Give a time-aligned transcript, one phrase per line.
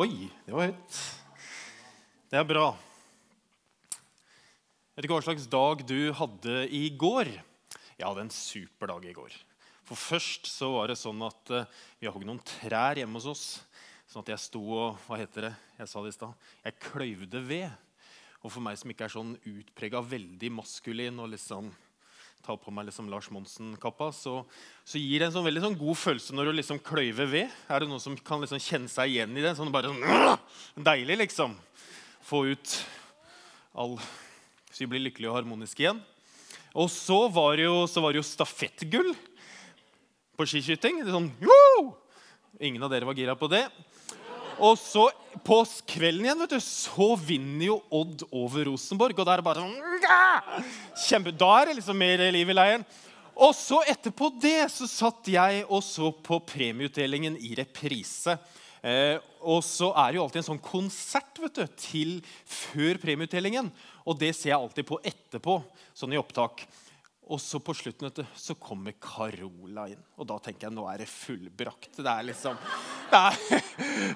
[0.00, 0.98] Oi, det var høyt.
[2.32, 2.70] Det er bra.
[4.96, 7.28] Vet ikke hva slags dag du hadde i går.
[7.98, 9.36] Jeg hadde en super dag i går.
[9.84, 11.68] For først så var det sånn at uh,
[12.00, 13.44] vi hogd noen trær hjemme hos oss.
[14.08, 15.52] Sånn at jeg sto og hva heter det?
[15.82, 16.48] Jeg sa det i stad.
[16.64, 17.68] Jeg kløyvde ved.
[18.40, 21.68] Og for meg som ikke er sånn utprega veldig maskulin og liksom
[22.42, 24.40] tar på meg liksom Lars Monsen-kappa, så,
[24.82, 27.52] så, gir det en sånn veldig sånn god følelse når du liksom kløyver ved.
[27.70, 29.54] Er det noen som kan liksom kjenne seg igjen i det?
[29.58, 30.40] Sånn bare sånn,
[30.88, 31.54] Deilig, liksom.
[32.26, 32.74] Få ut
[33.78, 33.96] all
[34.72, 36.02] Så vi blir lykkelige og harmoniske igjen.
[36.72, 39.12] Og så var det jo, var det jo stafettgull
[40.38, 41.02] på skiskyting.
[41.02, 41.92] Det er sånn, Woo!
[42.62, 43.66] Ingen av dere var gira på det.
[44.60, 45.08] Og så
[45.46, 49.16] på kvelden igjen vet du, så vinner jo Odd over Rosenborg.
[49.18, 49.78] Og da er det bare sånn
[51.06, 52.84] Kjempe, Da er det liksom mer liv i leiren.
[53.32, 58.36] Og så etterpå det så satt jeg og så på premieutdelingen i reprise.
[58.82, 62.14] Eh, og så er det jo alltid en sånn konsert vet du, til
[62.44, 63.70] før premieutdelingen.
[64.04, 65.60] Og det ser jeg alltid på etterpå,
[65.96, 66.66] sånn i opptak.
[67.30, 70.00] Og så på slutten vet du, så kommer Carola inn.
[70.18, 71.94] Og da tenker jeg nå er det fullbrakt.
[72.00, 72.58] Det er liksom
[73.12, 73.38] det er,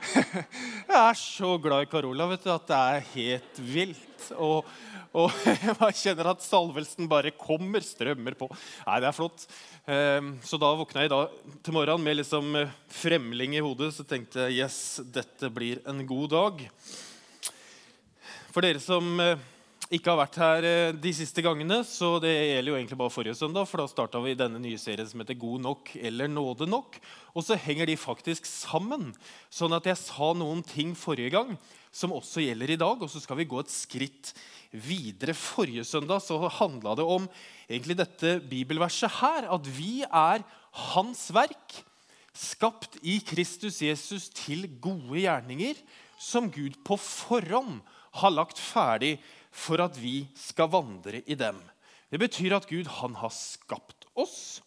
[0.91, 4.27] Jeg er så glad i Carola vet du, at det er helt vilt.
[4.34, 4.67] Og,
[5.15, 5.31] og
[5.87, 8.51] jeg kjenner at salvelsen bare kommer, strømmer på.
[8.89, 9.47] Nei, det er flott.
[9.87, 11.25] Ehm, så da våkna jeg da
[11.62, 13.95] til morgenen med liksom eh, fremling i hodet.
[13.95, 14.81] Så tenkte jeg yes,
[15.15, 16.67] dette blir en god dag.
[18.51, 19.53] For dere som eh,
[19.95, 23.37] ikke har vært her eh, de siste gangene, så det gjelder jo egentlig bare forrige
[23.39, 23.69] søndag.
[23.70, 26.98] For da starta vi denne nye serien som heter God nok eller nåde nok.
[27.39, 29.12] Og så henger de faktisk sammen.
[29.47, 31.55] Sånn at jeg sa noen ting forrige gang
[31.95, 32.98] som også gjelder i dag.
[32.98, 34.34] Og så skal vi gå et skritt
[34.75, 35.37] videre.
[35.39, 37.31] Forrige søndag så handla det om
[37.69, 39.47] egentlig dette bibelverset her.
[39.55, 40.43] At vi er
[40.91, 41.78] Hans verk,
[42.37, 45.78] skapt i Kristus Jesus til gode gjerninger,
[46.21, 47.78] som Gud på forhånd
[48.20, 49.17] har lagt ferdig
[49.55, 51.59] for at vi skal vandre i dem.
[52.11, 54.60] Det betyr at Gud han har skapt oss.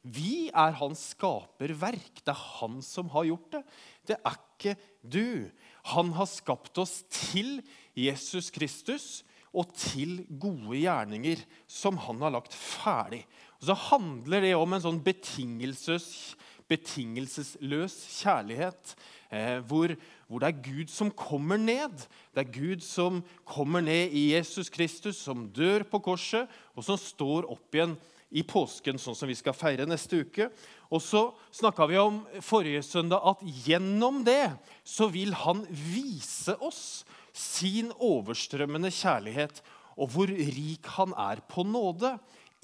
[0.00, 2.22] Vi er hans skaperverk.
[2.24, 3.64] Det er han som har gjort det.
[4.08, 5.50] Det er ikke du.
[5.92, 7.60] Han har skapt oss til
[7.98, 9.08] Jesus Kristus
[9.50, 13.24] og til gode gjerninger som han har lagt ferdig.
[13.60, 16.36] Og så handler det om en sånn betingelsesløs,
[16.70, 18.94] betingelsesløs kjærlighet
[19.30, 19.94] hvor,
[20.26, 22.06] hvor, det er Gud som kommer ned.
[22.34, 26.98] Det er Gud som kommer ned i Jesus Kristus, som dør på korset, og som
[26.98, 27.94] står opp igjen
[28.30, 30.50] i påsken, sånn som vi skal feire neste uke.
[30.90, 34.52] Og så snakka vi om forrige søndag at gjennom det
[34.86, 37.02] så vil han vise oss
[37.34, 39.62] sin overstrømmende kjærlighet
[40.00, 42.14] og hvor rik han er på nåde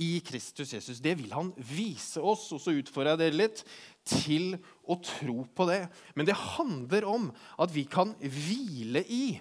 [0.03, 1.00] i Kristus Jesus.
[1.00, 2.49] Det vil han vise oss.
[2.53, 3.62] Og så utfordrer jeg dere litt
[4.06, 5.82] til å tro på det.
[6.14, 7.30] Men det handler om
[7.60, 9.38] at vi kan hvile i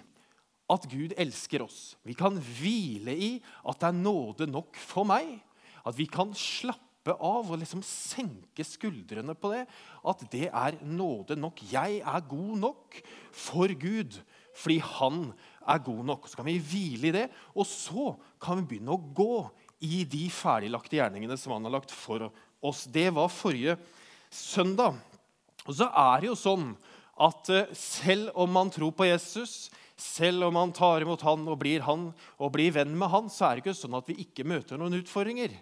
[0.72, 1.94] at Gud elsker oss.
[2.06, 3.30] Vi kan hvile i
[3.62, 5.38] at det er nåde nok for meg.
[5.86, 9.62] At vi kan slappe av og liksom senke skuldrene på det.
[10.02, 11.62] At det er nåde nok.
[11.70, 12.98] Jeg er god nok
[13.30, 14.18] for Gud
[14.56, 15.26] fordi han
[15.68, 16.26] er god nok.
[16.26, 19.44] Så kan vi hvile i det, og så kan vi begynne å gå
[19.84, 22.30] i de ferdiglagte gjerningene som han har lagt for
[22.64, 22.86] oss.
[22.88, 23.76] Det var forrige
[24.32, 24.96] søndag.
[25.66, 26.70] Og så er det jo sånn
[27.26, 31.58] at eh, selv om man tror på Jesus, selv om man tar imot han og
[31.62, 34.46] blir han og blir venn med han, så er det ikke sånn at vi ikke
[34.48, 35.56] møter noen utfordringer.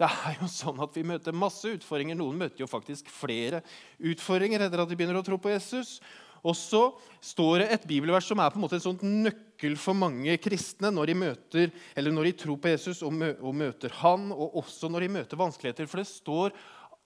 [0.00, 2.16] Det er jo sånn at Vi møter masse utfordringer.
[2.16, 3.60] Noen møter jo faktisk flere
[3.98, 5.98] utfordringer etter at de begynner å tro på Jesus.
[6.40, 6.86] Og så
[7.20, 10.88] står det et bibelvers som er på en måte en sånn nøkkel for mange kristne
[10.94, 15.04] når de, møter, eller når de tror på Jesus og, møter han, og også når
[15.04, 15.90] de møter vanskeligheter.
[15.90, 16.56] For det står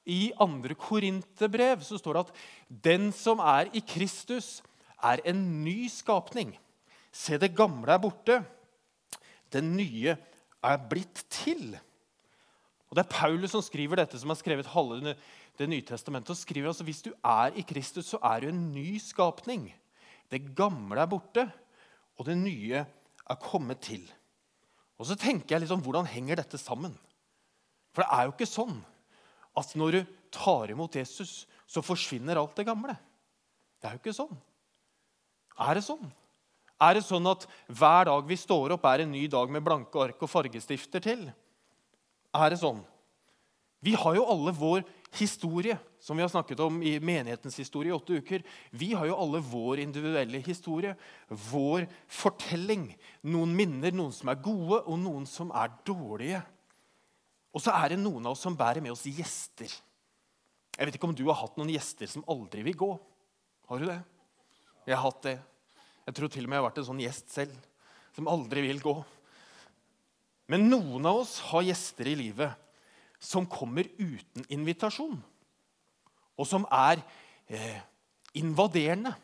[0.06, 0.74] i 2.
[0.78, 2.34] Korinterbrev står det at
[2.68, 4.62] 'den som er i Kristus,
[5.02, 6.56] er en ny skapning'.
[7.12, 8.44] Se, det gamle er borte.
[9.52, 10.16] Det nye
[10.62, 11.78] er blitt til.
[12.90, 15.16] Og Det er Paulus som skriver dette, som har skrevet halve
[15.58, 16.30] Det nye testamentet.
[16.30, 19.72] og skriver altså, Hvis du er i Kristus, så er du en ny skapning.
[20.30, 21.52] Det gamle er borte,
[22.18, 22.84] og det nye
[23.30, 24.12] er kommet til.
[24.98, 26.98] Og så tenker jeg liksom, Hvordan henger dette sammen?
[27.92, 28.84] For det er jo ikke sånn
[29.58, 32.96] at når du tar imot Jesus, så forsvinner alt det gamle.
[33.80, 34.36] Det er jo ikke sånn.
[35.64, 36.08] Er det sånn?
[36.82, 40.00] Er det sånn at hver dag vi står opp, er en ny dag med blanke
[40.02, 41.28] ark og fargestifter til?
[42.34, 42.82] Er det sånn?
[43.84, 44.82] Vi har jo alle vår
[45.18, 48.42] historie, som vi har snakket om i menighetens historie i åtte uker.
[48.72, 50.94] Vi har jo alle vår individuelle historie,
[51.28, 52.88] vår fortelling.
[53.28, 56.40] Noen minner, noen som er gode, og noen som er dårlige.
[57.54, 59.70] Og så er det noen av oss som bærer med oss gjester.
[60.74, 62.90] Jeg vet ikke om du har hatt noen gjester som aldri vil gå.
[63.70, 64.00] Har du det?
[64.88, 65.36] Jeg har hatt det.
[66.04, 67.54] Jeg tror til og med jeg har vært en sånn gjest selv
[68.14, 68.94] som aldri vil gå.
[70.50, 72.52] Men noen av oss har gjester i livet
[73.22, 75.16] som kommer uten invitasjon,
[76.36, 77.00] og som er
[77.48, 77.78] eh,
[78.36, 79.14] invaderende.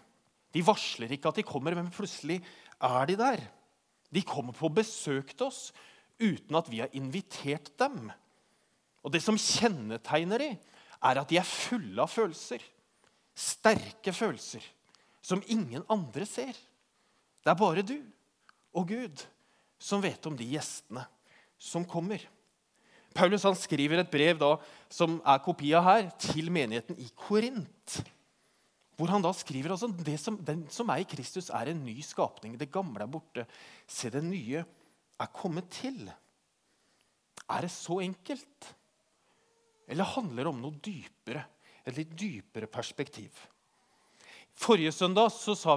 [0.55, 2.39] De varsler ikke at de kommer, men plutselig
[2.81, 3.43] er de der.
[4.11, 5.61] De kommer på besøk til oss
[6.21, 8.11] uten at vi har invitert dem.
[9.05, 10.59] Og Det som kjennetegner dem,
[11.01, 12.61] er at de er fulle av følelser.
[13.35, 14.65] Sterke følelser
[15.25, 16.53] som ingen andre ser.
[17.41, 17.97] Det er bare du
[18.77, 19.25] og Gud
[19.81, 21.07] som vet om de gjestene
[21.61, 22.21] som kommer.
[23.17, 24.55] Paulus han skriver et brev da,
[24.93, 27.97] som er kopia her, til menigheten i Korint.
[29.01, 31.97] Hvor han da skriver altså, det som, Den som er i Kristus, er en ny
[32.05, 32.59] skapning.
[32.61, 33.47] Det gamle er borte.
[33.89, 34.63] Se, det nye
[35.21, 36.09] er kommet til.
[37.51, 38.75] Er det så enkelt?
[39.91, 41.45] Eller handler det om noe dypere?
[41.85, 43.35] Et litt dypere perspektiv?
[44.61, 45.31] Forrige søndag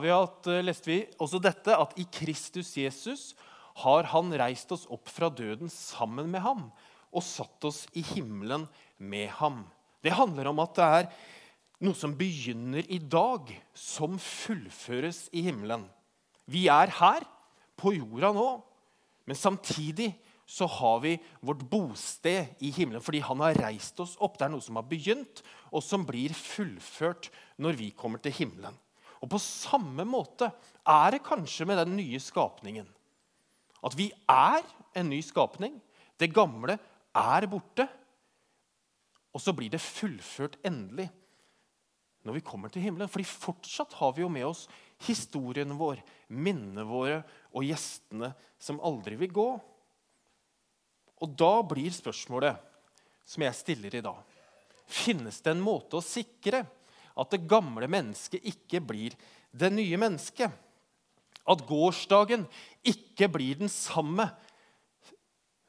[0.04, 3.34] vi at, eh, leste vi også dette, at i Kristus Jesus
[3.76, 6.72] har han reist oss opp fra døden sammen med ham
[7.14, 8.68] og satt oss i himmelen
[9.00, 9.66] med ham.
[10.04, 11.10] Det handler om at det er
[11.84, 15.90] noe som begynner i dag, som fullføres i himmelen.
[16.46, 17.24] Vi er her
[17.80, 18.48] på jorda nå,
[19.26, 20.12] men samtidig
[20.46, 24.36] så har vi vårt bosted i himmelen fordi han har reist oss opp.
[24.38, 25.42] Det er noe som har begynt,
[25.72, 27.30] og som blir fullført
[27.64, 28.76] når vi kommer til himmelen.
[29.24, 30.50] Og På samme måte
[30.84, 32.90] er det kanskje med den nye skapningen.
[33.84, 34.64] At vi er
[35.00, 35.80] en ny skapning.
[36.20, 36.76] Det gamle
[37.16, 37.88] er borte.
[39.34, 41.08] Og så blir det fullført endelig
[42.24, 43.10] når vi kommer til himmelen.
[43.12, 44.68] Fordi fortsatt har vi jo med oss
[45.08, 47.22] historien vår, minnene våre
[47.54, 48.32] og gjestene
[48.62, 49.50] som aldri vil gå.
[51.24, 52.60] Og da blir spørsmålet
[53.26, 54.20] som jeg stiller i dag
[54.94, 56.60] Finnes det en måte å sikre
[57.16, 59.16] at det gamle mennesket ikke blir
[59.56, 60.52] det nye mennesket?
[61.44, 62.44] At gårsdagen
[62.84, 64.28] ikke blir den samme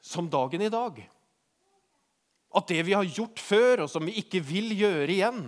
[0.03, 0.99] som dagen i dag?
[2.55, 5.41] At det vi har gjort før, og som vi ikke vil gjøre igjen,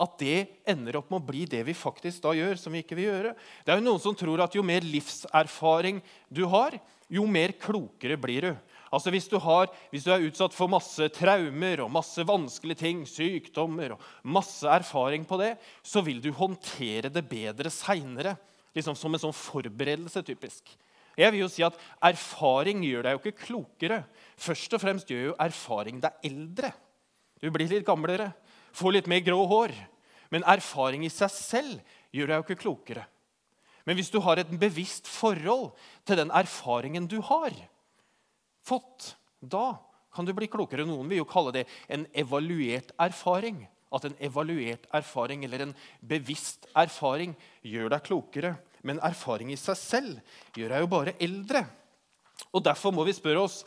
[0.00, 0.38] at det
[0.68, 3.34] ender opp med å bli det vi faktisk da gjør, som vi ikke vil gjøre.
[3.64, 6.00] Det er jo Noen som tror at jo mer livserfaring
[6.32, 6.78] du har,
[7.10, 8.52] jo mer klokere blir du.
[8.90, 13.04] Altså hvis du, har, hvis du, er utsatt for masse traumer og masse vanskelige ting,
[13.06, 15.52] sykdommer og masse erfaring på det,
[15.86, 18.34] så vil du håndtere det bedre seinere.
[18.74, 20.74] Liksom som en sånn forberedelse, typisk.
[21.18, 24.04] Jeg vil jo si at Erfaring gjør deg jo ikke klokere.
[24.40, 26.70] Først og fremst gjør jo erfaring deg eldre.
[27.40, 28.30] Du blir litt gamlere,
[28.76, 29.74] får litt mer grå hår.
[30.30, 33.06] Men erfaring i seg selv gjør deg jo ikke klokere.
[33.88, 35.70] Men hvis du har et bevisst forhold
[36.06, 37.54] til den erfaringen du har,
[38.66, 39.80] fått, da
[40.14, 40.86] kan du bli klokere.
[40.86, 43.64] Noen vil jo kalle det en evaluert erfaring.
[43.90, 45.76] At en evaluert erfaring eller en
[46.06, 47.34] bevisst erfaring
[47.66, 48.54] gjør deg klokere.
[48.86, 51.64] Men erfaring i seg selv gjør deg jo bare eldre.
[52.54, 53.64] Og Derfor må vi spørre oss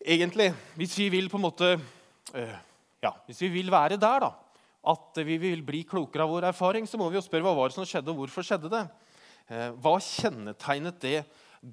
[0.00, 1.80] egentlig, Hvis vi vil på en måte,
[2.34, 2.56] øh,
[3.04, 4.30] ja, hvis vi vil være der, da,
[4.90, 7.70] at vi vil bli klokere av vår erfaring, så må vi jo spørre hva var
[7.70, 8.86] det som skjedde, og hvorfor skjedde det?
[9.50, 11.18] Eh, hva kjennetegnet det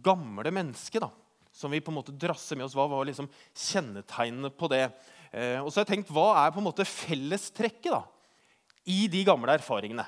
[0.03, 1.03] gamle mennesket?
[1.03, 1.11] da?
[1.57, 2.75] som vi på en måte drasser med oss.
[2.77, 4.83] Hva var liksom kjennetegnene på det?
[5.31, 8.03] Eh, og så har jeg tenkt, Hva er på en måte fellestrekket da,
[8.85, 10.05] i de gamle erfaringene?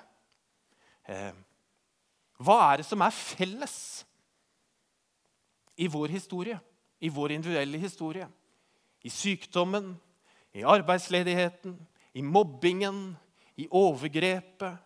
[1.09, 1.33] Eh,
[2.39, 3.77] hva er det som er felles
[5.79, 6.59] i vår historie,
[7.01, 8.29] i vår individuelle historie?
[9.03, 9.95] I sykdommen,
[10.59, 11.75] i arbeidsledigheten,
[12.13, 13.13] i mobbingen,
[13.59, 14.77] i overgrepet,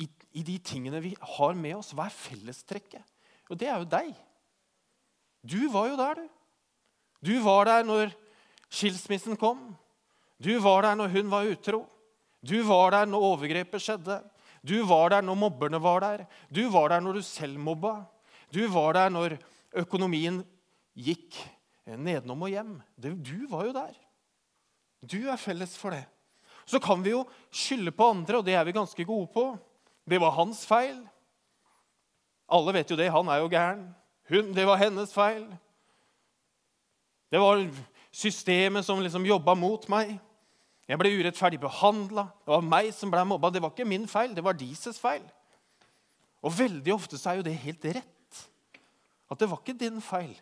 [0.00, 1.92] i, i de tingene vi har med oss.
[1.96, 3.04] Hva er fellestrekket?
[3.50, 4.12] Og det er jo deg.
[5.42, 6.28] Du var jo der, du.
[7.22, 8.12] Du var der når
[8.72, 9.72] skilsmissen kom.
[10.42, 11.84] Du var der når hun var utro.
[12.42, 14.18] Du var der når overgrepet skjedde.
[14.62, 16.24] Du var der når mobberne var der.
[16.50, 18.00] Du var der når du selv mobba.
[18.54, 19.36] Du var der når
[19.78, 20.42] økonomien
[20.98, 21.38] gikk
[21.86, 22.74] nedenom og hjem.
[22.98, 23.94] Du var jo der.
[25.02, 26.04] Du er felles for det.
[26.64, 29.46] Så kan vi jo skylde på andre, og det er vi ganske gode på.
[30.08, 31.00] Det var hans feil.
[32.52, 33.10] Alle vet jo det.
[33.10, 33.86] Han er jo gæren.
[34.30, 35.46] Hun, det var hennes feil.
[37.32, 37.64] Det var
[38.12, 40.18] systemet som liksom jobba mot meg.
[40.88, 42.26] Jeg ble urettferdig behandla.
[42.44, 43.50] Det var meg som ble mobba.
[43.50, 45.24] Det var ikke min feil, det var deres feil.
[46.42, 48.40] Og veldig ofte så er jo det helt rett.
[49.30, 50.34] At det var ikke din feil.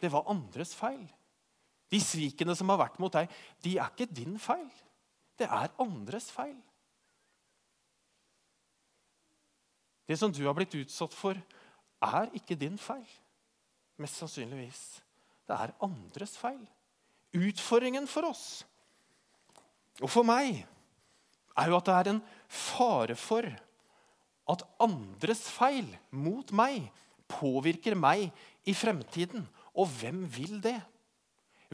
[0.00, 1.02] Det var andres feil.
[1.92, 3.30] De svikene som har vært mot deg,
[3.62, 4.68] de er ikke din feil.
[5.38, 6.56] Det er andres feil.
[10.06, 11.38] Det som du har blitt utsatt for,
[12.06, 13.06] er ikke din feil.
[14.02, 14.82] Mest sannsynligvis.
[15.46, 16.62] Det er andres feil.
[17.36, 18.64] Utfordringen for oss
[20.02, 20.60] og for meg
[21.56, 23.46] er jo at det er en fare for
[24.52, 26.90] at andres feil mot meg
[27.30, 28.28] påvirker meg
[28.68, 29.46] i fremtiden.
[29.76, 30.76] Og hvem vil det?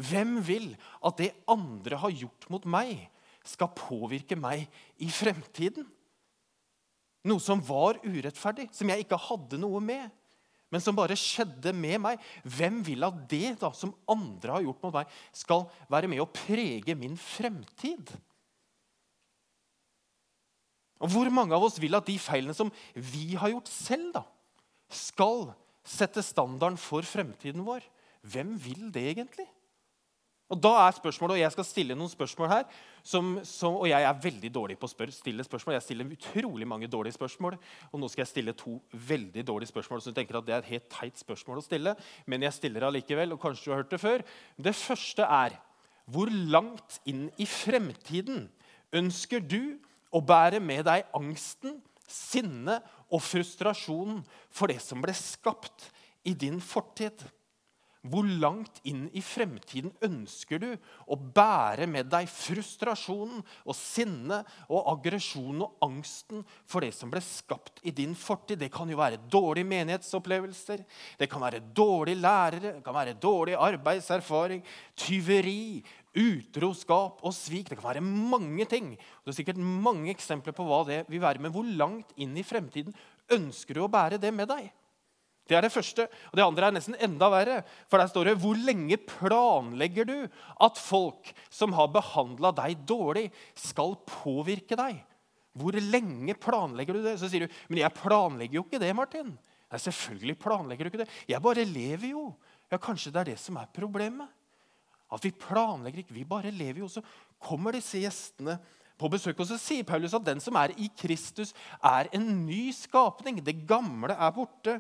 [0.01, 0.71] Hvem vil
[1.05, 3.09] at det andre har gjort mot meg,
[3.43, 4.69] skal påvirke meg
[5.03, 5.89] i fremtiden?
[7.29, 10.11] Noe som var urettferdig, som jeg ikke hadde noe med,
[10.73, 12.21] men som bare skjedde med meg.
[12.49, 16.31] Hvem vil at det da, som andre har gjort mot meg, skal være med å
[16.33, 18.15] prege min fremtid?
[21.03, 24.23] Og Hvor mange av oss vil at de feilene som vi har gjort selv, da,
[24.93, 25.51] skal
[25.85, 27.85] sette standarden for fremtiden vår?
[28.23, 29.49] Hvem vil det egentlig?
[30.53, 32.65] Og da er spørsmålet, og Jeg skal stille noen spørsmål her.
[33.03, 35.79] Som, som, og jeg er veldig dårlig på å spør, stille spørsmål.
[35.79, 37.57] Jeg stiller utrolig mange dårlige spørsmål.
[37.91, 40.03] Og nå skal jeg stille to veldig dårlige spørsmål.
[40.03, 41.97] Så du tenker at det er et helt teit spørsmål å stille,
[42.29, 43.33] men jeg stiller allikevel.
[43.33, 44.27] og kanskje du har hørt Det før.
[44.59, 45.59] Det første er
[46.13, 48.51] hvor langt inn i fremtiden
[48.93, 49.79] ønsker du
[50.13, 54.21] å bære med deg angsten, sinnet og frustrasjonen
[54.53, 55.89] for det som ble skapt
[56.29, 57.25] i din fortid?
[58.03, 60.71] Hvor langt inn i fremtiden ønsker du
[61.07, 67.23] å bære med deg frustrasjonen og sinnet og aggresjonen og angsten for det som ble
[67.23, 68.59] skapt i din fortid?
[68.59, 70.83] Det kan jo være dårlige menighetsopplevelser,
[71.21, 74.67] det kan være dårlige lærere, det kan være dårlig arbeidserfaring,
[74.99, 75.85] tyveri,
[76.19, 77.71] utroskap og svik.
[77.71, 78.97] Det kan være mange ting.
[78.99, 81.39] Det er sikkert mange eksempler på hva det vil være.
[81.39, 82.99] Men hvor langt inn i fremtiden
[83.33, 84.73] ønsker du å bære det med deg?
[85.49, 86.07] Det er det første.
[86.31, 87.61] Og det andre er nesten enda verre.
[87.91, 90.19] For der står det hvor lenge planlegger du
[90.63, 95.01] at folk som har behandla deg dårlig, skal påvirke deg?
[95.59, 97.19] Hvor lenge planlegger du det?
[97.21, 98.93] Så sier du men jeg planlegger jo ikke det.
[98.97, 99.35] Martin.
[99.73, 101.11] Nei, selvfølgelig planlegger du ikke det.
[101.29, 102.29] Jeg bare lever jo.
[102.73, 104.31] Ja, Kanskje det er det som er problemet.
[105.13, 106.89] At vi planlegger ikke, vi bare lever jo.
[106.89, 107.03] Så
[107.43, 108.57] kommer disse gjestene
[109.01, 109.41] på besøk.
[109.41, 111.53] Og så sier Paulus at den som er i Kristus,
[111.85, 113.43] er en ny skapning.
[113.45, 114.79] Det gamle er borte.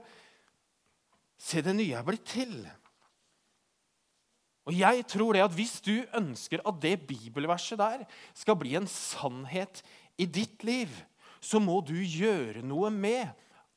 [1.40, 2.54] Se, det nye er blitt til.
[4.68, 8.86] Og jeg tror det at Hvis du ønsker at det bibelverset der skal bli en
[8.86, 9.82] sannhet
[10.18, 10.88] i ditt liv,
[11.42, 13.26] så må du gjøre noe med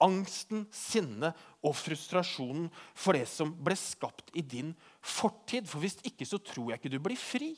[0.03, 1.33] angsten, sinnet
[1.65, 5.65] og frustrasjonen for det som ble skapt i din fortid.
[5.69, 7.55] For hvis ikke så tror jeg ikke du blir fri.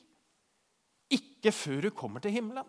[1.11, 2.67] Ikke før du kommer til himmelen.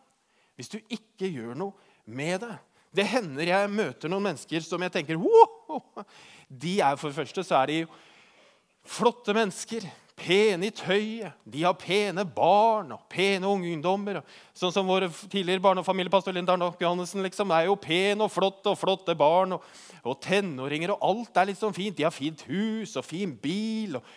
[0.59, 2.57] Hvis du ikke gjør noe med det.
[2.95, 5.83] Det hender jeg møter noen mennesker som jeg tenker wow!
[6.49, 7.81] De er For det første så er de
[8.89, 9.85] flotte mennesker.
[10.19, 11.37] Pene i tøyet.
[11.47, 14.23] De har pene barn og pene ungdommer.
[14.57, 18.67] Sånn som vår tidligere barne- og familiepastor Arnok Johannessen liksom, er jo pen og flott
[18.67, 19.69] og flotte barn og,
[20.03, 20.97] og tenåringer.
[20.97, 21.97] og Alt er liksom fint.
[21.97, 24.11] De har fint hus og fin bil og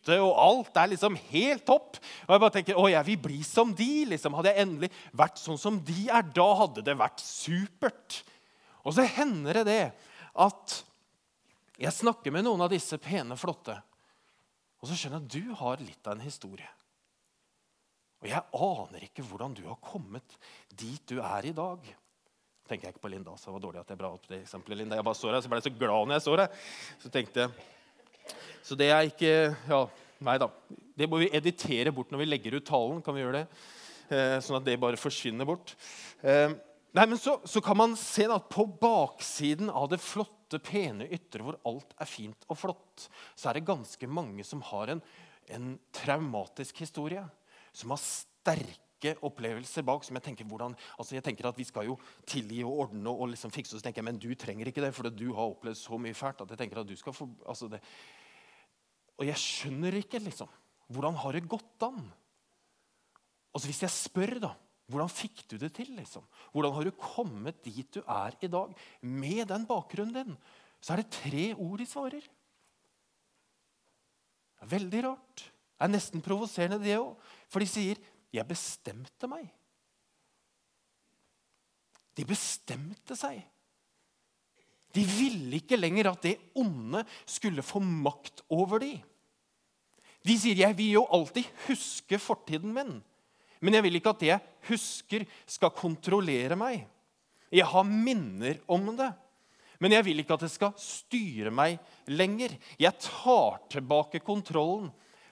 [0.00, 1.98] hytte og alt er liksom helt topp.
[2.26, 4.06] Og jeg bare tenker, å, jeg vil bli som de.
[4.08, 4.34] liksom.
[4.34, 8.22] Hadde jeg endelig vært sånn som de er, da hadde det vært supert.
[8.84, 9.92] Og så hender det det
[10.40, 10.84] at
[11.80, 13.74] jeg snakker med noen av disse pene, flotte,
[14.80, 16.68] og så skjønner jeg at du har litt av en historie.
[18.20, 20.36] Og jeg aner ikke hvordan du har kommet
[20.68, 21.80] dit du er i dag.
[22.68, 24.78] tenker jeg ikke på Linda, så det var dårlig at jeg bra opp det eksempelet.
[24.78, 24.96] Linda.
[24.96, 26.58] Jeg bare så deg, så ble jeg så glad når jeg så deg.
[27.02, 27.68] Så tenkte jeg,
[28.62, 29.34] så det er ikke
[29.68, 29.84] Ja,
[30.26, 30.50] nei da.
[30.96, 33.02] Det må vi editere bort når vi legger ut talen.
[33.02, 33.46] kan vi gjøre det?
[34.10, 35.76] Eh, sånn at det bare forsvinner bort.
[36.26, 36.50] Eh,
[36.96, 41.44] nei, men så, så, kan man se at på baksiden av det flotte, pene ytre,
[41.46, 43.04] hvor alt er fint og flott,
[43.38, 45.02] så er det ganske mange som har en,
[45.54, 47.22] en traumatisk historie.
[47.70, 50.02] Som har sterke opplevelser bak.
[50.04, 51.94] som Jeg tenker hvordan, altså jeg tenker at vi skal jo
[52.26, 53.78] tilgi og ordne og liksom fikse.
[53.78, 56.42] Så tenker jeg, Men du trenger ikke det, for du har opplevd så mye fælt.
[56.42, 57.80] at jeg tenker at du skal få, altså det,
[59.20, 60.48] og jeg skjønner ikke liksom,
[60.90, 62.00] hvordan har det gått an?
[63.54, 64.54] Altså Hvis jeg spør, da
[64.90, 65.92] Hvordan fikk du det til?
[65.94, 66.24] liksom?
[66.50, 68.72] Hvordan har du kommet dit du er i dag?
[69.06, 70.38] Med den bakgrunnen din
[70.82, 72.24] så er det tre ord de svarer.
[74.66, 75.44] Veldig rart.
[75.44, 77.14] Det er nesten provoserende, det òg.
[77.48, 77.96] For de sier
[78.32, 79.50] 'Jeg bestemte meg'.
[82.16, 83.44] De bestemte seg.
[84.94, 88.98] De ville ikke lenger at det onde skulle få makt over dem.
[90.26, 92.98] De sier jeg vil jo alltid huske fortiden min,
[93.60, 96.84] men jeg vil ikke at det jeg husker, skal kontrollere meg.
[97.50, 99.10] Jeg har minner om det,
[99.80, 101.80] men jeg vil ikke at det skal styre meg
[102.12, 102.54] lenger.
[102.80, 104.90] Jeg tar tilbake kontrollen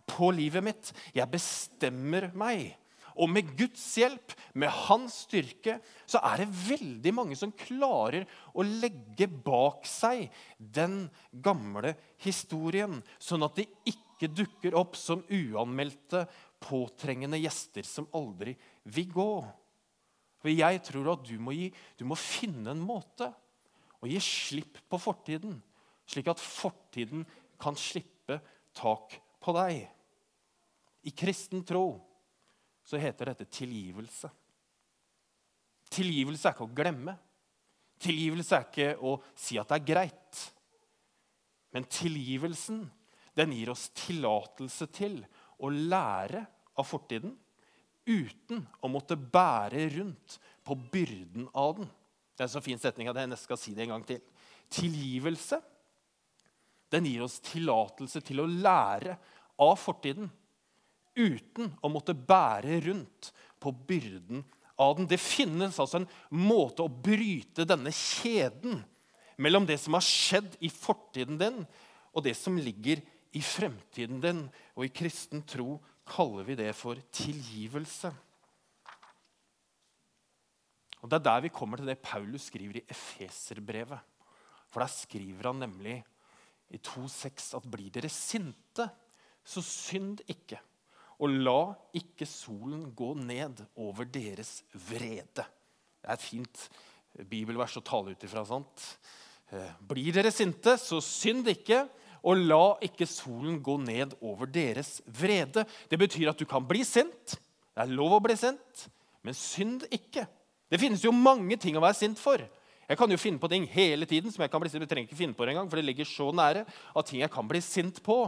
[0.09, 0.92] på livet mitt.
[1.16, 2.73] Jeg bestemmer meg.
[3.18, 8.64] Og med Guds hjelp, med hans styrke, så er det veldig mange som klarer å
[8.64, 10.28] legge bak seg
[10.59, 16.25] den gamle historien, sånn at det ikke ikke dukker opp som uanmeldte,
[16.59, 18.57] påtrengende gjester som aldri
[18.91, 19.33] vil gå.
[20.43, 23.31] For Jeg tror at du må, gi, du må finne en måte
[24.03, 25.57] å gi slipp på fortiden,
[26.09, 27.25] slik at fortiden
[27.59, 28.41] kan slippe
[28.75, 29.87] tak på deg.
[31.07, 31.95] I kristen tro
[32.87, 34.31] så heter dette tilgivelse.
[35.95, 37.15] Tilgivelse er ikke å glemme.
[38.03, 40.45] Tilgivelse er ikke å si at det er greit.
[41.75, 42.87] Men tilgivelsen
[43.38, 45.21] den gir oss tillatelse til
[45.62, 46.45] å lære
[46.78, 47.35] av fortiden
[48.09, 51.88] uten å måtte bære rundt på byrden av den.
[52.35, 54.23] Det er en så fin setning at jeg nesten skal si det en gang til.
[54.73, 55.61] Tilgivelse
[56.92, 59.18] den gir oss tillatelse til å lære
[59.61, 60.30] av fortiden
[61.18, 64.45] uten å måtte bære rundt på byrden
[64.78, 65.09] av den.
[65.11, 68.80] Det finnes altså en måte å bryte denne kjeden
[69.38, 71.61] mellom det som har skjedd i fortiden din,
[72.14, 73.02] og det som ligger
[73.37, 74.45] i fremtiden din.
[74.77, 78.13] Og i kristen tro kaller vi det for tilgivelse.
[81.03, 84.01] Og Det er der vi kommer til det Paulus skriver i Efeserbrevet.
[84.69, 86.01] For der skriver han nemlig
[86.71, 88.89] i 2,6 at blir dere sinte,
[89.45, 90.59] så synd ikke.
[91.19, 95.47] Og la ikke solen gå ned over deres vrede.
[95.99, 96.69] Det er et fint
[97.31, 98.45] bibelvers å tale ut ifra.
[98.45, 98.85] sant?
[99.51, 101.87] Eh, blir dere sinte, så synd ikke,
[102.23, 105.65] og la ikke solen gå ned over deres vrede.
[105.91, 107.39] Det betyr at du kan bli sint.
[107.75, 108.89] Det er lov å bli sint,
[109.23, 110.27] men synd ikke.
[110.69, 112.43] Det finnes jo mange ting å være sint for.
[112.89, 114.83] Jeg kan jo finne på ting hele tiden som jeg kan bli sint.
[114.85, 116.65] Jeg trenger ikke finne på det engang, for det ligger så nære
[116.97, 118.23] av ting jeg kan bli sint på.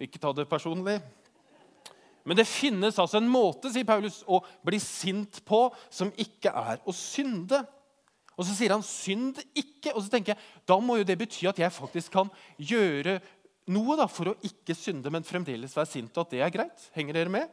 [0.00, 0.98] Ikke ta det personlig.
[2.24, 6.82] Men det finnes altså en måte sier Paulus, å bli sint på som ikke er
[6.84, 7.62] å synde.
[8.40, 9.92] Og Så sier han 'synd ikke'.
[9.94, 13.20] Og så tenker jeg, Da må jo det bety at jeg faktisk kan gjøre
[13.68, 16.90] noe da, for å ikke synde, men fremdeles være sint, og at det er greit.
[16.96, 17.48] Henger dere med?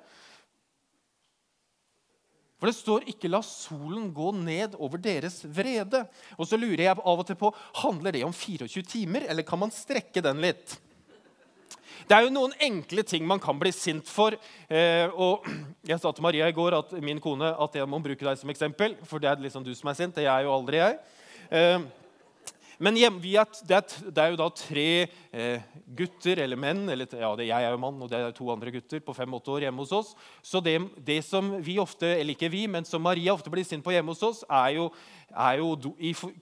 [2.58, 6.08] For det står ikke 'la solen gå ned over deres vrede'.
[6.40, 9.60] Og så lurer jeg av og til på, Handler det om 24 timer, eller kan
[9.60, 10.80] man strekke den litt?
[12.08, 14.36] Det er jo noen enkle ting man kan bli sint for.
[14.72, 15.44] Eh, og
[15.92, 18.52] Jeg sa til Maria i går, at min kone, at jeg må bruke deg som
[18.52, 18.96] eksempel.
[19.08, 20.16] For det er liksom du som er sint.
[20.16, 20.98] Det er jo aldri jeg.
[21.52, 21.84] Eh,
[22.78, 24.90] men hjem, er, det, er, det, er, jo da tre
[25.34, 25.64] eh,
[25.98, 28.72] gutter, eller menn eller, ja, det, Jeg er jo mann, og det er to andre
[28.76, 30.12] gutter på fem-åtte år hjemme hos oss.
[30.46, 33.84] Så det, det, som vi ofte, eller ikke vi, men som Maria ofte blir sint
[33.84, 34.92] på hjemme hos oss, er jo,
[35.36, 35.74] er jo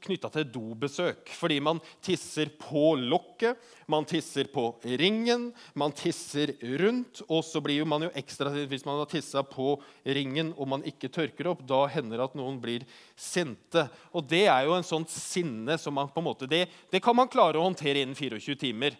[0.04, 1.32] knytta til dobesøk.
[1.40, 3.58] Fordi man tisser på lokket,
[3.92, 4.68] man tisser på
[5.02, 7.24] ringen, man tisser rundt.
[7.28, 11.10] Og så blir man jo ekstra hvis man har tissa på ringen og man ikke
[11.10, 11.66] tørker opp.
[11.68, 12.86] Da hender det at noen blir
[13.18, 13.88] sinte.
[14.14, 17.18] Og det er jo en sånn sinne som man på en måte, det, det kan
[17.18, 18.98] man klare å håndtere innen 24 timer.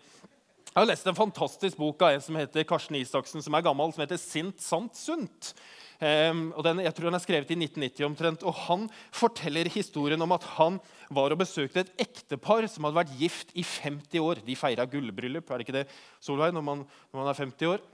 [0.76, 3.94] Jeg har lest en fantastisk bok av en som heter Karsten Isaksen, som er gammel,
[3.96, 5.54] som heter 'Sint, sant, sunt'.
[5.96, 8.44] Um, og den, jeg tror den er skrevet i 1990 omtrent.
[8.44, 10.80] og Han forteller historien om at han
[11.10, 14.44] var og besøkte et ektepar som hadde vært gift i 50 år.
[14.46, 15.88] De feira gullbryllup, er det ikke det,
[16.20, 17.86] Solveig, når når man er 50 år?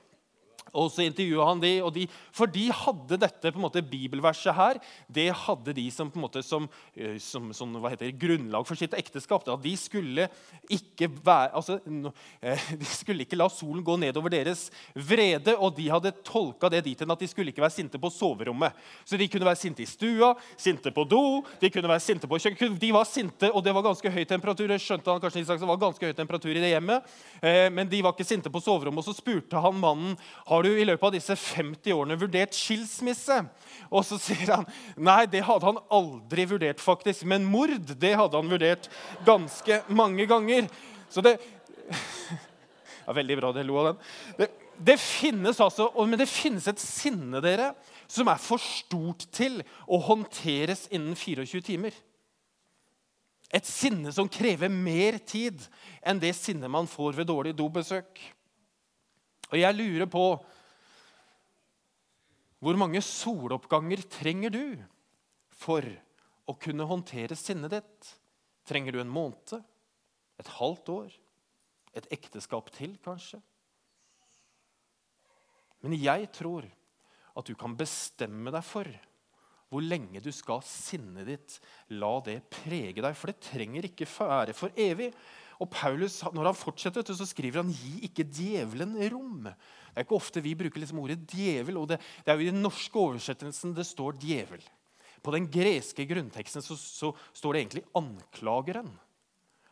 [0.72, 4.80] Og så intervjua han de, de, For de hadde dette på en måte bibelverset her
[5.12, 8.94] det hadde de som, på en måte, som, eh, som, som det, grunnlag for sitt
[8.96, 9.48] ekteskap.
[9.50, 10.28] At De, skulle
[10.72, 11.80] ikke være, altså,
[12.42, 16.84] eh, de skulle ikke la solen gå nedover deres vrede, og de hadde tolka det
[16.88, 18.78] dit hen at de skulle ikke være sinte på soverommet.
[19.04, 22.40] Så de kunne være sinte i stua, sinte på do, de kunne være sinte på
[22.40, 22.80] kjøkken.
[22.80, 24.72] De var sinte, og det var ganske høy temperatur.
[24.72, 28.02] Jeg skjønte han kanskje det var ganske høy temperatur i det hjemmet, eh, men de
[28.06, 29.04] var ikke sinte på soverommet.
[29.04, 30.16] Og så spurte han mannen
[30.52, 33.38] har du i løpet av disse 50 årene vurdert skilsmisse?
[33.88, 34.66] Og så sier han
[35.00, 37.24] nei, det hadde han aldri vurdert, faktisk.
[37.28, 38.90] Men mord det hadde han vurdert
[39.28, 40.68] ganske mange ganger.
[41.12, 41.38] Så det
[43.06, 44.04] ja, Veldig bra det lo av den.
[44.42, 44.50] Det,
[44.92, 47.72] det finnes altså, men det finnes et sinne dere,
[48.12, 51.96] som er for stort til å håndteres innen 24 timer.
[53.56, 55.64] Et sinne som krever mer tid
[56.04, 58.20] enn det sinnet man får ved dårlig dobesøk.
[59.52, 60.26] Og jeg lurer på
[62.62, 64.66] hvor mange soloppganger trenger du
[65.62, 65.86] for
[66.46, 68.12] å kunne håndtere sinnet ditt?
[68.70, 69.56] Trenger du en måned?
[70.42, 71.16] Et halvt år?
[71.98, 73.42] Et ekteskap til, kanskje?
[75.82, 76.68] Men jeg tror
[77.36, 78.88] at du kan bestemme deg for
[79.72, 81.54] hvor lenge du skal sinnet ditt
[81.96, 83.16] la det prege deg.
[83.16, 85.14] For det trenger ikke være for evig.
[85.64, 89.48] Og Paulus, Når han fortsetter, så skriver han 'gi ikke djevelen rom'.
[89.48, 91.78] Det er ikke ofte vi bruker liksom ordet 'djevel'.
[91.78, 94.68] og det, det, er jo I den norske oversettelsen det står 'djevel'.
[95.24, 98.92] På den greske grunnteksten så, så står det egentlig 'anklageren'.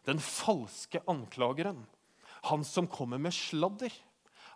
[0.05, 1.85] Den falske anklageren.
[2.43, 3.91] Han som kommer med sladder.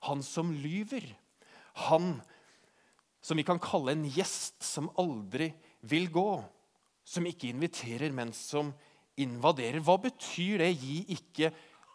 [0.04, 1.04] Han som lyver.
[1.74, 2.33] Han som
[3.32, 5.54] vi kan kalle en gjest som aldri
[5.88, 6.44] vil gå.
[7.04, 8.74] Som ikke inviterer, men som
[9.20, 9.80] invaderer.
[9.84, 11.54] Hva betyr det 'gi ikke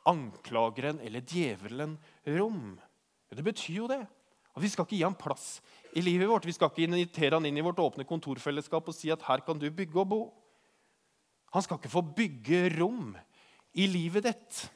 [0.08, 2.78] anklageren eller djevelen rom'?
[3.28, 4.06] Det betyr jo det.
[4.56, 5.60] Og vi skal ikke gi ham plass
[5.94, 6.46] i livet vårt.
[6.48, 9.58] Vi skal ikke invitere han inn i vårt åpne kontorfellesskap og si at 'her kan
[9.58, 10.32] du bygge og bo'.
[11.52, 13.16] Han skal ikke få bygge rom
[13.74, 14.70] i livet ditt.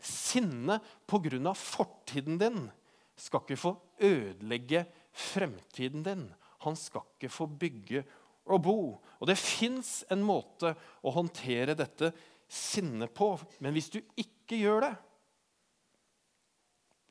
[0.00, 1.52] Sinne pga.
[1.54, 2.70] fortiden din
[3.16, 6.26] skal ikke få ødelegge fremtiden din.
[6.64, 8.04] Han skal ikke få bygge
[8.52, 8.78] og bo.
[9.20, 12.12] Og det fins en måte å håndtere dette
[12.48, 13.32] sinnet på.
[13.64, 14.94] Men hvis du ikke gjør det,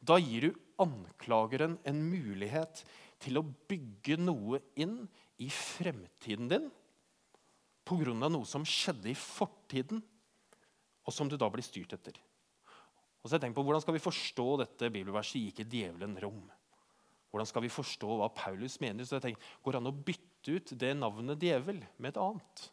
[0.06, 2.84] da gir du anklageren en mulighet
[3.24, 5.00] til å bygge noe inn
[5.42, 6.68] i fremtiden din
[7.86, 8.14] pga.
[8.30, 10.02] noe som skjedde i fortiden,
[11.06, 12.18] og som du da blir styrt etter.
[13.22, 16.50] Og så jeg på, Hvordan skal vi forstå dette bibelverset Gikk ikke djevelen rom'?
[17.36, 19.04] Hvordan skal vi forstå hva Paulus mener?
[19.04, 22.64] Så jeg tenker, Går det an å bytte ut det navnet djevel med et annet?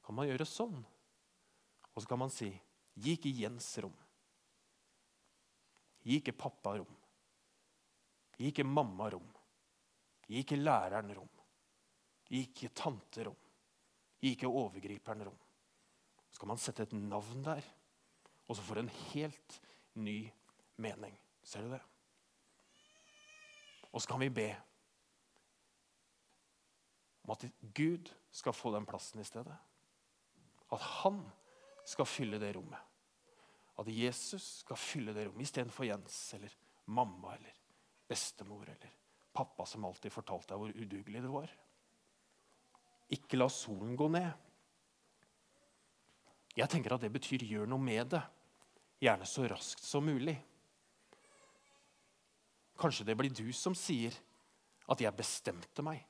[0.00, 0.78] Kan man gjøre sånn?
[1.92, 2.48] Og så kan man si
[2.96, 4.00] 'Gi ikke Jens rom'.
[6.08, 6.96] Gi ikke pappa rom.
[8.38, 9.28] Gi ikke mamma rom.
[10.24, 11.32] Gi ikke læreren rom.
[12.24, 13.40] Gi ikke tante rom.
[14.20, 15.40] Gi ikke overgriperen rom.
[16.30, 17.64] Så kan man sette et navn der,
[18.48, 19.60] og så får en helt
[19.94, 20.30] ny
[20.76, 21.12] mening.
[21.44, 21.84] Ser du det?
[23.94, 24.48] Og så kan vi be
[27.24, 29.54] om at Gud skal få den plassen i stedet.
[30.74, 31.22] At han
[31.86, 32.80] skal fylle det rommet.
[33.78, 36.52] At Jesus skal fylle det rommet istedenfor Jens eller
[36.84, 37.54] mamma eller
[38.08, 38.90] bestemor eller
[39.34, 41.54] pappa som alltid fortalte deg hvor udugelig det var.
[43.14, 44.30] Ikke la solen gå ned.
[46.54, 48.22] Jeg tenker at det betyr gjør noe med det.
[49.02, 50.36] Gjerne så raskt som mulig.
[52.78, 54.12] Kanskje det blir du som sier
[54.88, 56.04] at 'jeg bestemte meg'.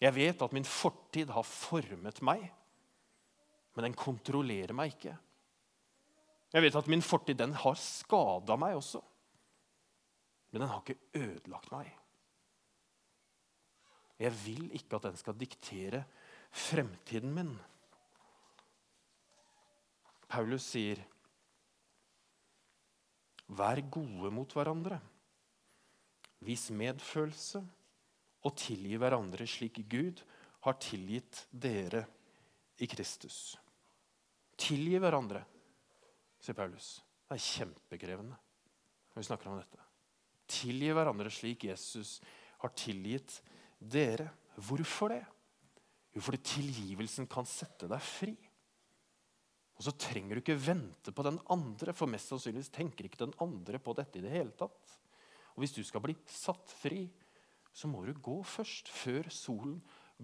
[0.00, 2.52] Jeg vet at min fortid har formet meg,
[3.74, 5.16] men den kontrollerer meg ikke.
[6.52, 9.00] Jeg vet at min fortid den har skada meg også,
[10.50, 11.88] men den har ikke ødelagt meg.
[14.18, 16.04] Jeg vil ikke at den skal diktere
[16.54, 17.56] fremtiden min.
[20.30, 21.00] Paulus sier
[23.52, 24.98] Vær gode mot hverandre.
[26.44, 27.60] Vis medfølelse
[28.44, 30.22] og tilgi hverandre slik Gud
[30.64, 32.04] har tilgitt dere
[32.80, 33.56] i Kristus.
[34.60, 35.42] Tilgi hverandre,
[36.40, 36.96] sier Paulus.
[37.24, 39.80] Det er kjempekrevende når vi snakker om dette.
[40.50, 42.18] Tilgi hverandre slik Jesus
[42.62, 43.38] har tilgitt
[43.78, 44.28] dere.
[44.56, 45.22] Hvorfor det?
[46.14, 48.34] Jo, fordi tilgivelsen kan sette deg fri.
[49.84, 53.34] Og så trenger du ikke vente på den andre, for mest sannsynligvis tenker ikke den
[53.44, 54.94] andre på dette i det hele tatt.
[55.52, 57.02] Og hvis du skal bli satt fri,
[57.68, 59.74] så må du gå først, før solen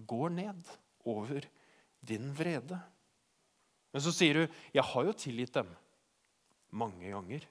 [0.09, 0.71] går ned
[1.05, 1.45] over
[2.01, 2.79] din vrede.
[3.93, 5.69] Men så sier du 'Jeg har jo tilgitt dem
[6.71, 7.45] mange ganger'.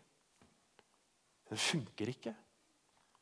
[1.49, 2.35] Det funker ikke.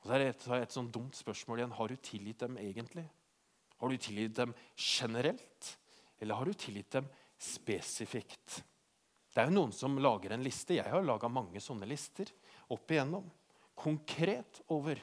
[0.01, 1.77] Og så er det et, et sånn dumt spørsmål igjen.
[1.77, 3.11] Har du tilgitt dem egentlig?
[3.81, 5.77] Har du tilgitt dem generelt,
[6.20, 7.05] eller har du tilgitt dem
[7.38, 8.64] spesifikt.
[9.32, 10.78] Det er jo noen som lager en liste.
[10.78, 12.30] Jeg har laga mange sånne lister
[12.74, 13.26] opp igjennom.
[13.78, 15.00] Konkret over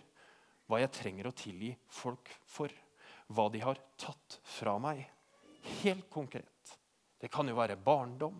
[0.65, 2.73] hva jeg trenger å tilgi folk for.
[3.31, 5.05] Hva de har tatt fra meg.
[5.83, 6.75] Helt konkret.
[7.21, 8.37] Det kan jo være barndom.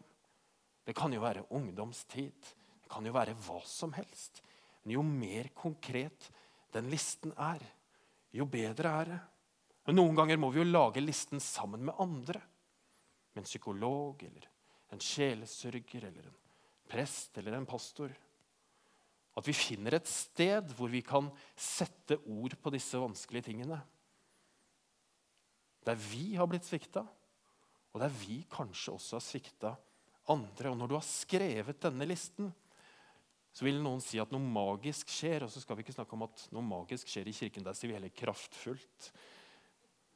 [0.86, 2.52] Det kan jo være ungdomstid.
[2.84, 4.44] Det kan jo være hva som helst.
[4.84, 6.30] Men jo mer konkret
[6.76, 7.62] den listen er,
[8.36, 9.22] jo bedre er det.
[9.88, 12.42] Men Noen ganger må vi jo lage listen sammen med andre
[13.32, 14.50] med en psykolog eller
[14.94, 16.38] en sjelesørger eller en
[16.90, 18.14] prest eller en pastor.
[19.36, 21.28] At vi finner et sted hvor vi kan
[21.60, 23.82] sette ord på disse vanskelige tingene.
[25.86, 27.04] Der vi har blitt svikta,
[27.94, 29.74] og der vi kanskje også har svikta
[30.32, 30.72] andre.
[30.72, 32.50] Og når du har skrevet denne listen,
[33.56, 35.46] så vil noen si at noe magisk skjer.
[35.46, 37.64] Og så skal vi ikke snakke om at noe magisk skjer i kirken.
[37.64, 39.12] Der sier vi heller kraftfullt.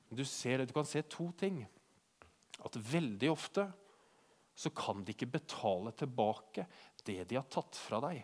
[0.09, 1.61] Du, ser, du kan se to ting
[2.65, 3.67] at veldig ofte
[4.59, 6.65] så kan de ikke betale tilbake
[7.07, 8.19] det de har tatt fra deg.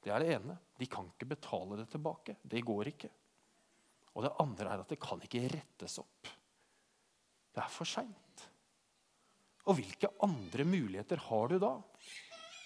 [0.00, 0.56] Det er det ene.
[0.78, 2.38] De kan ikke betale det tilbake.
[2.40, 3.10] Det går ikke.
[4.16, 6.30] Og det andre er at det kan ikke rettes opp.
[7.52, 8.44] Det er for seint.
[9.66, 11.74] Og hvilke andre muligheter har du da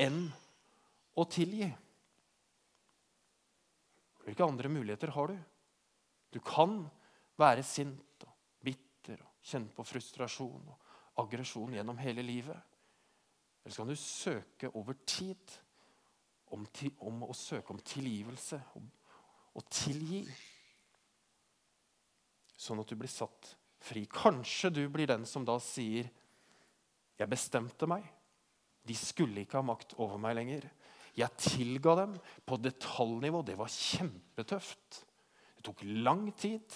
[0.05, 0.23] enn
[1.18, 1.66] å tilgi?
[4.23, 5.40] Hvilke andre muligheter har du?
[6.31, 6.85] Du kan
[7.40, 10.70] være sint og bitter og kjenne på frustrasjon.
[10.70, 10.87] og
[11.20, 12.57] aggresjon gjennom hele livet.
[13.70, 15.52] Eller så kan du søke over tid
[16.50, 16.64] om,
[16.98, 20.24] om å søke om tilgivelse og, tilgi.
[22.50, 24.02] Sånn at du blir satt fri.
[24.11, 26.11] Kanskje du blir den som da sier,
[27.14, 28.02] 'Jeg bestemte meg.
[28.83, 30.70] De skulle ikke ha makt over meg lenger.'
[31.14, 33.44] Jeg tilga dem på detaljnivå.
[33.46, 35.04] Det var kjempetøft.
[35.54, 36.66] Det tok lang tid.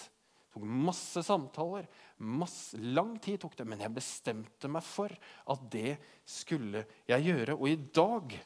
[0.55, 1.87] Det tok masse samtaler.
[2.17, 5.11] Masse, lang tid tok det, men jeg bestemte meg for
[5.51, 7.57] at det skulle jeg gjøre.
[7.59, 8.37] Og i dag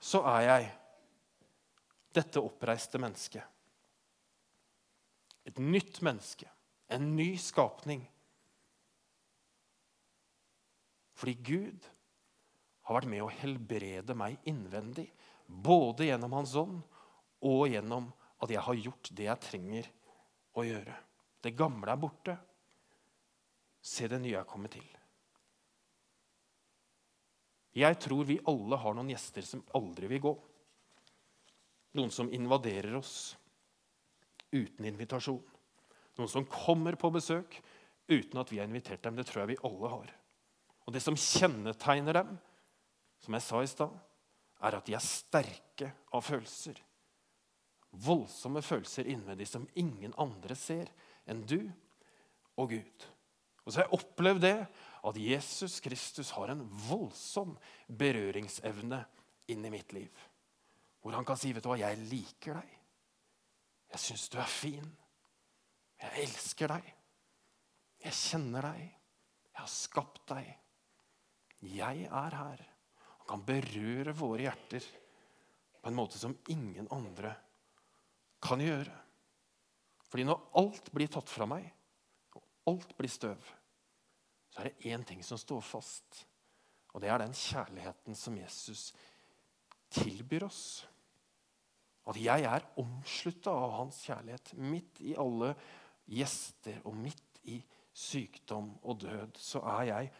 [0.00, 0.70] så er jeg
[2.16, 3.44] dette oppreiste mennesket.
[5.44, 6.48] Et nytt menneske.
[6.88, 8.06] En ny skapning.
[11.12, 11.90] Fordi Gud
[12.88, 15.10] har vært med å helbrede meg innvendig.
[15.44, 16.80] Både gjennom Hans ånd
[17.44, 18.08] og gjennom
[18.40, 19.92] at jeg har gjort det jeg trenger
[20.56, 20.96] å gjøre.
[21.40, 22.36] Det gamle er borte.
[23.80, 24.86] Se det nye er kommet til.
[27.78, 30.32] Jeg tror vi alle har noen gjester som aldri vil gå.
[31.98, 33.36] Noen som invaderer oss
[34.50, 35.42] uten invitasjon.
[36.18, 37.60] Noen som kommer på besøk
[38.08, 39.16] uten at vi har invitert dem.
[39.16, 40.12] Det tror jeg vi alle har.
[40.88, 42.34] Og det som kjennetegner dem,
[43.22, 43.94] som jeg sa i stad,
[44.64, 46.78] er at de er sterke av følelser.
[47.92, 50.90] Voldsomme følelser innvendig som ingen andre ser
[51.28, 51.60] enn du
[52.58, 53.06] og Gud.
[53.64, 54.56] Og så har jeg opplevd det
[55.08, 57.54] at Jesus Kristus har en voldsom
[58.00, 59.02] berøringsevne
[59.52, 60.12] inn i mitt liv.
[61.00, 62.78] Hvor han kan si, 'Vet du hva, jeg liker deg.
[63.92, 64.88] Jeg syns du er fin.
[65.98, 66.94] Jeg elsker deg.
[68.04, 68.80] Jeg kjenner deg.
[69.52, 70.48] Jeg har skapt deg.
[71.60, 72.60] Jeg er her
[73.18, 74.84] Han kan berøre våre hjerter
[75.82, 77.34] på en måte som ingen andre
[78.40, 78.94] kan gjøre.
[80.08, 81.66] Fordi når alt blir tatt fra meg,
[82.36, 83.50] og alt blir støv,
[84.52, 86.24] så er det én ting som står fast.
[86.94, 88.88] Og det er den kjærligheten som Jesus
[89.92, 90.62] tilbyr oss.
[92.08, 94.54] At jeg er omslutta av hans kjærlighet.
[94.56, 95.52] Midt i alle
[96.08, 97.58] gjester og midt i
[97.92, 100.10] sykdom og død så er jeg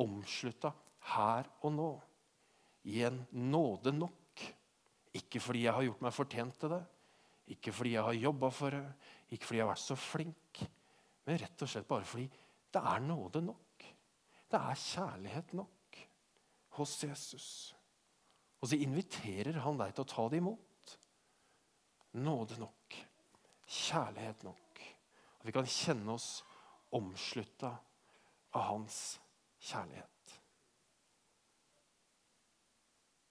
[0.00, 0.72] omslutta
[1.14, 1.90] her og nå
[2.90, 4.44] i en nåde nok.
[5.16, 6.82] Ikke fordi jeg har gjort meg fortjent til det,
[7.50, 8.84] ikke fordi jeg har jobba for det,
[9.30, 10.62] ikke fordi jeg har vært så flink,
[11.26, 12.26] men rett og slett bare fordi
[12.74, 13.86] det er nåde nok.
[14.50, 16.00] Det er kjærlighet nok
[16.78, 17.48] hos Jesus.
[18.60, 20.96] Og så inviterer han deg til å ta det imot.
[22.20, 22.98] Nåde nok.
[23.70, 24.82] Kjærlighet nok.
[25.38, 26.28] At vi kan kjenne oss
[26.94, 27.72] omslutta
[28.58, 28.98] av hans
[29.62, 30.06] kjærlighet.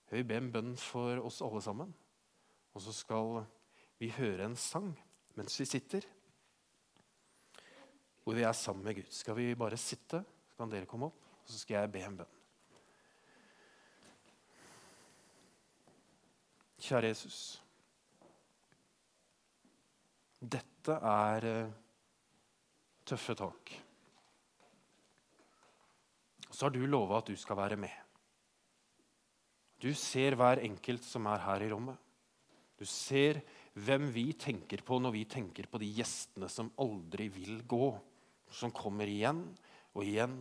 [0.09, 1.91] Jeg vil be en bønn for oss alle sammen.
[2.73, 3.43] Og så skal
[3.99, 4.93] vi høre en sang
[5.39, 6.05] mens vi sitter.
[8.23, 9.07] Hvor vi er sammen med Gud.
[9.13, 10.21] Skal vi bare sitte,
[10.51, 12.35] så kan dere komme opp, og så skal jeg be en bønn.
[16.79, 17.39] Kjære Jesus.
[20.39, 21.71] Dette er eh,
[23.07, 23.73] tøffe tak.
[26.49, 27.95] Så har du lova at du skal være med.
[29.79, 31.99] Du ser hver enkelt som er her i rommet.
[32.79, 33.41] Du ser
[33.85, 37.89] hvem vi tenker på når vi tenker på de gjestene som aldri vil gå.
[38.49, 39.43] Som kommer igjen
[39.93, 40.37] og igjen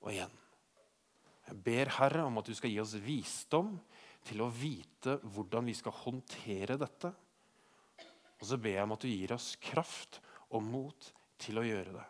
[0.00, 0.38] og igjen.
[1.48, 3.74] Jeg ber Herre om at du skal gi oss visdom
[4.24, 7.10] til å vite hvordan vi skal håndtere dette.
[8.40, 11.94] Og så ber jeg om at du gir oss kraft og mot til å gjøre
[11.98, 12.08] det.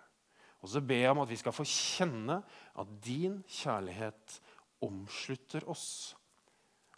[0.63, 2.39] Og så ber jeg om at vi skal få kjenne
[2.79, 4.39] at din kjærlighet
[4.87, 6.15] omslutter oss.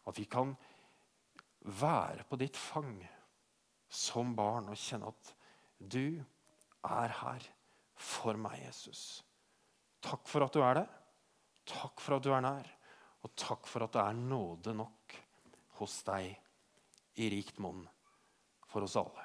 [0.04, 0.52] At vi kan
[1.64, 2.98] være på ditt fang
[3.94, 5.34] som barn og kjenne at
[5.78, 6.18] du
[6.84, 7.46] er her
[7.94, 9.22] for meg, Jesus.
[10.04, 10.86] Takk for at du er det.
[11.70, 12.66] Takk for at du er nær.
[13.24, 15.14] Og takk for at det er nåde nok
[15.78, 16.34] hos deg
[17.22, 17.86] i rikt monn
[18.68, 19.23] for oss alle.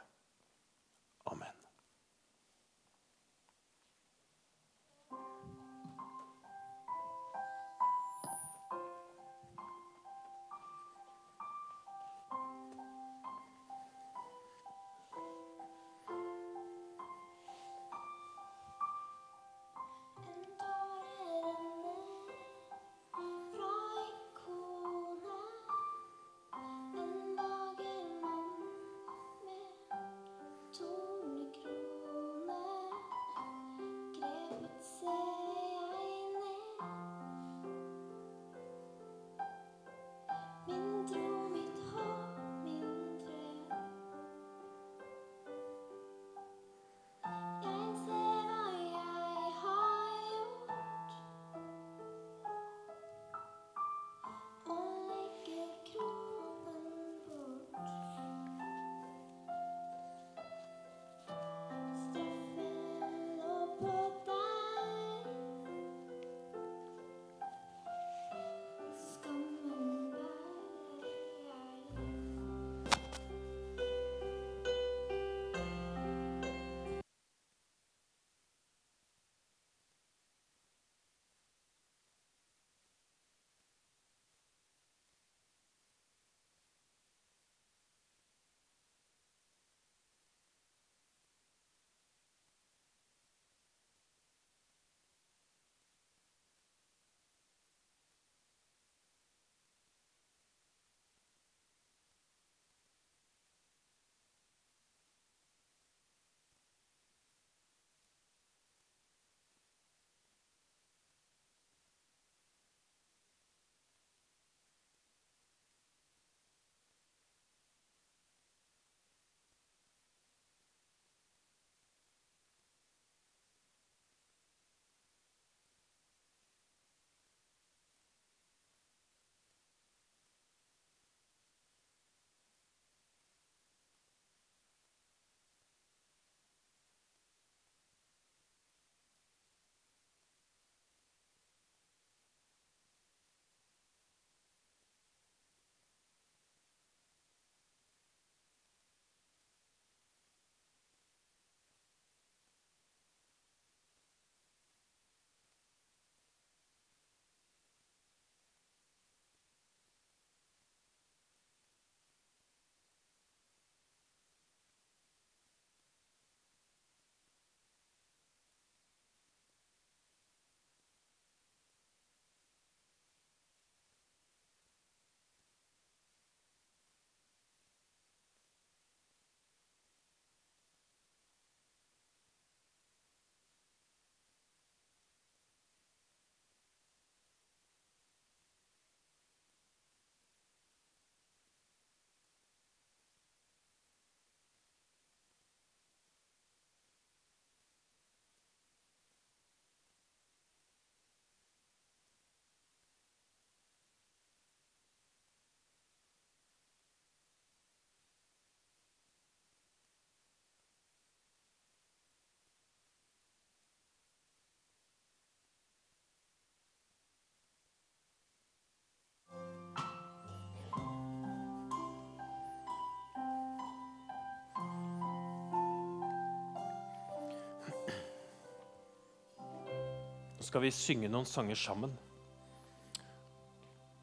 [230.50, 231.92] Skal vi synge noen sanger sammen.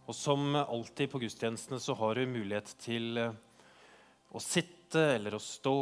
[0.07, 3.33] Og som alltid på gudstjenestene så har du mulighet til eh,
[4.31, 5.73] å sitte eller å stå